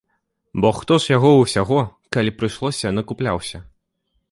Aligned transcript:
Бо 0.63 0.71
хто 0.77 0.97
ж 1.03 1.11
яго 1.17 1.33
ўсяго, 1.33 1.77
калі 2.17 2.29
б 2.35 2.39
прыйшлося, 2.41 2.95
накупляўся. 2.99 3.65